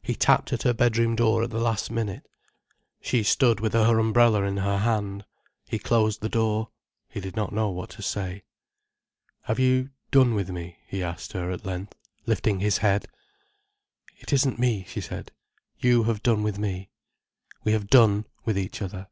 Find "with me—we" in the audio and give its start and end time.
16.42-17.72